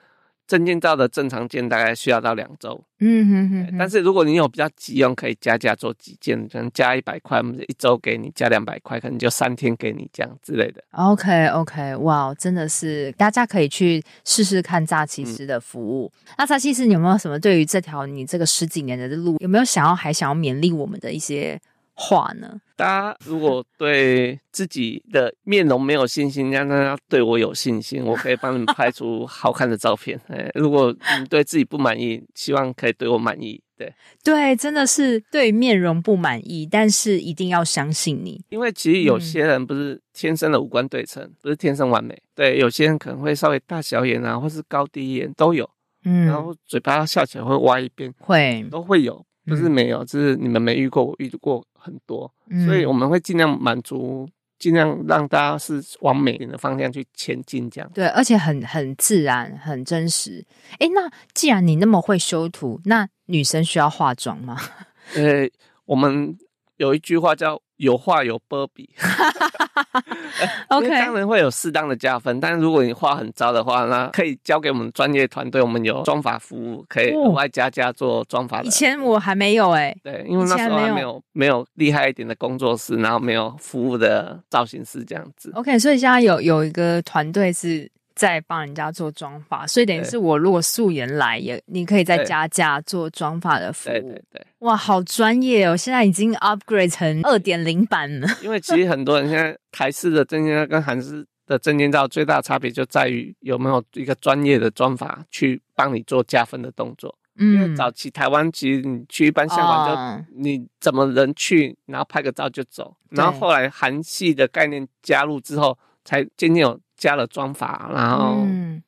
[0.49, 3.77] 证件照的正常件大概需要到两周，嗯哼哼，哼。
[3.79, 10.83] 但是如果你有比较急用，可以加价做几件，可能加一百块，我们一周给你；加两百块，可能就三天给你这样之类的。
[10.93, 16.11] OK OK，哇，真的是大家可以去试试看诈欺师的服务。
[16.25, 21.61] 嗯、那诈欺师，你有没有什么对于这条你这个十几年的路，有没有想要还想要勉励我们的一些？
[22.01, 22.61] 话呢？
[22.77, 30.19] 大家如果对自己的面容没有信心，让大家对我有信心， 我可以帮你们拍出好看的照片。
[30.29, 33.61] 哎，如果你对自己不满意，希望可以对我满意。
[33.77, 33.93] 对
[34.25, 42.17] 对，真的是对面容不满意，但是一定要相信你，因为其实有些人不是天生的五官对称，嗯、不是天生完美。
[42.35, 45.69] 对，有些人可能会稍微大小眼啊，或是高低眼都有。
[46.05, 49.25] 嗯，然后嘴巴笑起来会歪一边，会都会有。
[49.49, 57.91] 不是没有，只是你们没遇过，我遇过很多，嗯、所以我们会尽量满足，尽量让大家是往美丽的方向去前进，这样。
[57.95, 60.45] 对，而且很很自然，很真实。
[60.79, 64.57] 诶，那既然你那么会修图，那女生需要化妆吗？
[65.17, 65.49] 呃，
[65.87, 66.37] 我们
[66.77, 68.89] 有一句话叫有画有波比，
[70.69, 72.39] OK，当然会有适当的加分。
[72.39, 78.61] 但是如果你画很糟的话，那可以交给我们专业团队，我们有妆发服务，可以额外加加做妆发。
[78.63, 85.51] 以前我还没有哎、欸，对，因为那时候还没有没有厉害一点的工作室，然后没有服务的造型师这样子。
[85.55, 87.91] OK，所以现在有有一个团队是。
[88.19, 93.93] 在帮人家做妆发，所以等于是我如果素颜来也，你可以再加价做妆发的服务。
[93.93, 95.77] 对对对，哇，好专业哦！
[95.77, 98.27] 现在已经 upgrade 成二点零版了。
[98.43, 107.17] 因为其实很多人现在台式的证件照跟韩式的证件照最大的差别就在于有没有一个专业的妆发去帮你做加分的动作。
[107.37, 112.97] 嗯，因为早期台湾其实你去一般相馆就、哦、你怎么人去，然后拍个照就走。
[113.11, 116.81] 然后后来韩系的概念加入之后，才渐渐有。
[116.99, 118.47] 加了妆法，然后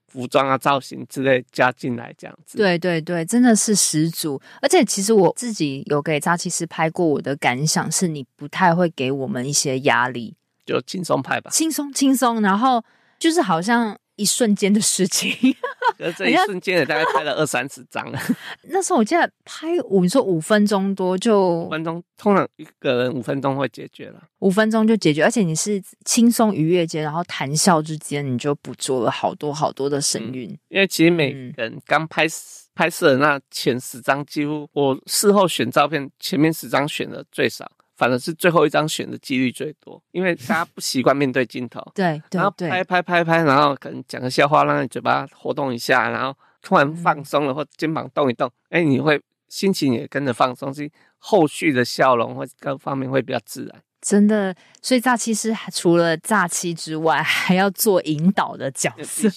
[0.09, 2.59] 服装啊、造型之类加进来，这样子。
[2.59, 4.39] 对对对，真的是十足。
[4.61, 10.35] 而且其实我自己有给扎奇师拍过，我的感想是你不太会给我们一些压力，
[10.67, 12.85] 就轻松拍吧，轻松轻松，然后
[13.19, 13.97] 就是好像。
[14.21, 15.33] 一瞬间的事情，
[15.97, 18.21] 可是这一瞬间也大概拍了二三十张了。
[18.69, 30.51] 那时候我记得拍五，你说五分钟多就五分钟，通常一个人五分钟会解决了，五分钟就解决，而且你是轻松愉悦间，然后谈笑之间，你就捕捉了好多好多的神韵。
[30.69, 32.31] 因为其实每个人刚拍、嗯、
[32.75, 37.71] 拍摄的那前十张，几乎我事后选照片，前面十张选的最少。
[38.01, 41.83] 反正是最后一张选的几率最多，因为大家不习惯面对镜头。
[41.95, 53.83] 对，然后拍拍拍拍，然后可能讲个笑话，让你嘴巴活动一下，然后突然放松了，或肩膀动一动，哎，你会心情也跟着放松，所以后续的笑容或各方面会比较自然。
[54.01, 59.29] 真的，所以诈欺师除了诈欺之外，还要做引导的角色。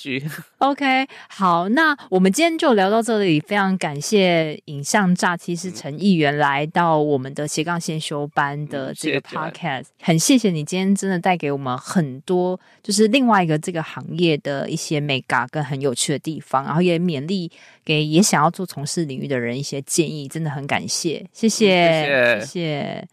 [0.60, 3.42] OK，好，那我们今天就聊到这里。
[3.42, 17.52] 非常感谢影像诈欺师陈议员来到我们的斜杠先修班的这个 Podcast，嗯，很谢谢你今天真的带给我们很多，就是另外一个这个行业的一些美感跟很有趣的地方，然后也勉励
[17.84, 22.46] 给也想要做从事领域的人一些建议，真的很感谢，谢谢，嗯、谢谢。
[22.46, 23.08] 谢谢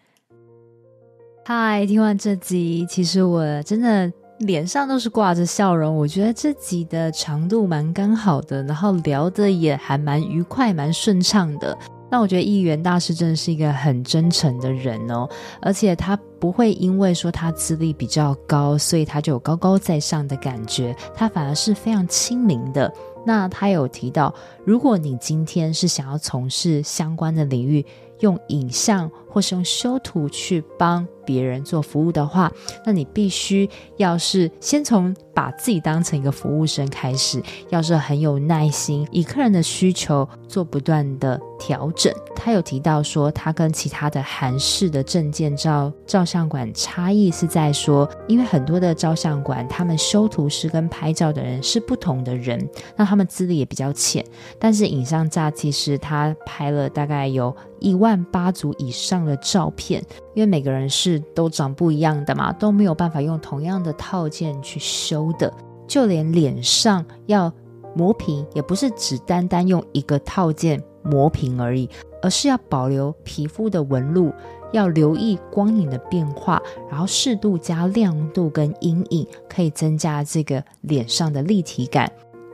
[1.43, 5.97] 嗨，听完这集，其实我真的脸上都是挂着笑容。
[5.97, 11.77] 我觉得这集的长度蛮刚好的，然后聊得也还蛮愉快、蛮顺畅的。
[12.11, 15.27] 那我觉得议员大师真的是一个很真诚的人哦，
[15.63, 22.93] 而且他不会因为说他资历比较高，所以他就有高高在上的感觉，他反而是非常亲民的。
[23.25, 24.33] 那他有提到，
[24.65, 27.85] 如果你今天是想要从事相关的领域，
[28.21, 32.51] 用影像或是用修图去帮别人做服务的话，
[32.85, 42.13] 那你必须要是先从把自己当成一个服务生开始，要是很有耐心，以客人的需求做不断的调整。
[42.35, 54.25] 他有提到说，他跟其他的韩式的证件照照相馆差异是在说，因为很多的照相馆，他们修图师跟拍照的人是不同的人，那他们资历也比较浅。
[54.59, 60.01] 但是影像诈欺师他拍了大概有一万八组以上的照片，
[60.35, 65.53] 因为每个人是都长不一样的嘛，都没有办法用同样的套件去修的，
[65.89, 67.53] 就连脸上要
[67.95, 71.89] 磨平，也不是只单单用一个套件磨平而已，
[72.23, 74.33] 而是要保留皮肤的纹路，
[74.73, 82.11] 要留意光影的变化，然后适度加亮度跟阴影，可以增加这个脸上的立体感。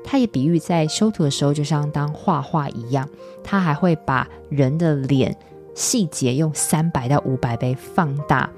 [0.06, 3.06] 他也比喻在修图的时候，就像当画画一样，
[3.42, 5.36] 他还会把人的脸
[5.74, 8.48] 细节用三百到五百倍放大。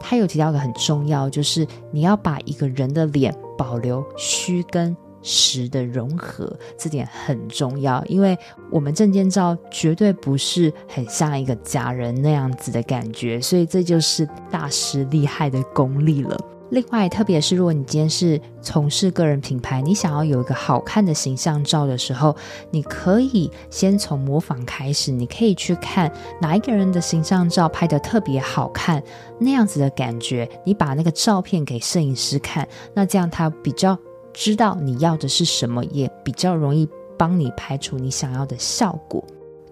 [0.00, 8.36] 他有提到一个很重要，就是你要把一个人的脸保留虚跟实的融合，这点很重要，因为
[8.70, 16.36] 我们证件照绝对不是很像一个假人那样子的感觉，所以这就是大师厉害的功力了。
[16.72, 22.34] 另外，特别是如果你今天是从事个人品牌，你想要有一个好看的形象照的时候，
[22.70, 25.12] 你可以先从模仿开始。
[25.12, 26.10] 你可以去看
[26.40, 29.02] 哪一个人的形象照拍得特别好看，
[29.38, 33.98] 那样子的感觉，你把那个照片给摄影师看，那这样他比较
[34.32, 39.22] 知道你要的是什么，也比较容易帮你拍出你想要的效果。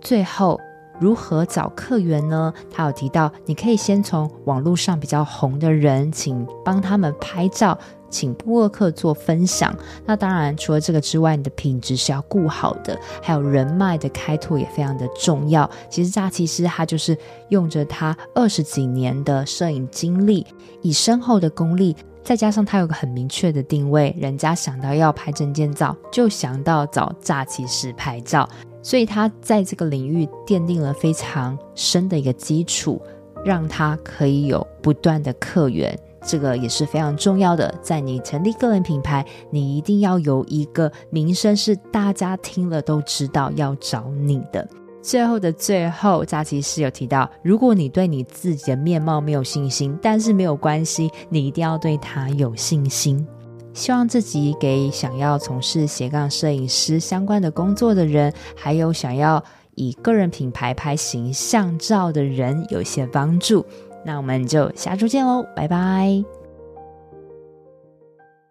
[0.02, 0.60] 最后。
[1.00, 2.52] 如何找客源呢？
[2.70, 7.76] 他有提到，你可以先从网络上比较红的人，请帮他们拍照，
[8.10, 9.74] 请部落客做分享。
[10.04, 15.68] 那当然，除了这个之外，你的品质是要顾好的，还有人脉的开拓也非常的重要。
[15.88, 17.16] 其实诈欺师他就是
[17.48, 20.46] 用着他二十几年的摄影经历，
[20.82, 28.46] 以深厚的功力，再加上他有个很明确的定位，人家想到要拍证件照，就想到找诈欺师拍照。
[28.82, 33.00] 所以他在这个领域奠定了非常深的一个基础，
[33.44, 35.98] 让他可以有不断的客源。
[36.22, 44.68] 这个也是非常重要的，在你成立个人品牌，你一定要有一个名声是大家听了都知道要找你的。
[45.00, 53.26] 最后的最后，佳琪是有提到，如果你对你自己的面貌没有信心，但是没有关系，你一定要对他有信心。
[53.72, 59.42] 希望自己给想要从事斜杠摄影师相关的工作的人，还有想要
[59.74, 63.64] 以个人品牌拍形象照的人有一些帮助。
[64.04, 66.24] 那我们就下周见喽，拜拜！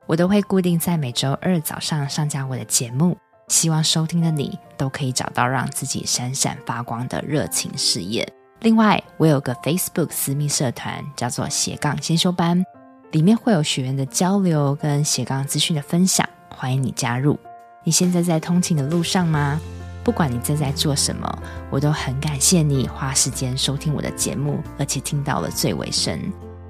[0.07, 3.15] 我都会固定在每周二早上上架我的节目，
[3.47, 8.27] 希望收听的你都可以找到让自己闪闪发光的热情事业。
[8.61, 12.63] 另外，我有个 Facebook 私密社团，叫做斜杠先修班，
[13.11, 17.39] 里面会有学员的交流跟斜杠资讯的分享，欢迎你加入。
[17.83, 19.59] 你现在在通勤的路上吗？
[20.03, 21.27] 不管你正在做什么，
[21.71, 26.19] 我都很感谢你花时间收听我的节目，而且听到了最尾声。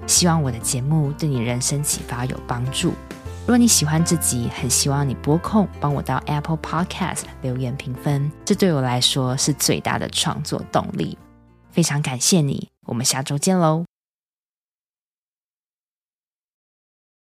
[0.06, 2.88] 希望我的节目对你人生启发有帮助。
[3.40, 11.18] 如果你喜欢这集，很希望你拨空帮我到 Apple Podcast 留言评分，这对我来说是最大的创作动力。
[11.70, 13.84] 非常感谢你，我们下周见喽。